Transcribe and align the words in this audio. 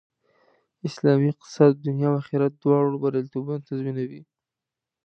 اسلامي 0.87 1.27
اقتصاد 1.31 1.71
د 1.75 1.79
دنیا 1.87 2.07
او 2.11 2.17
آخرت 2.21 2.53
دواړو 2.63 3.01
بریالیتوب 3.03 3.45
تضمینوي 3.67 4.21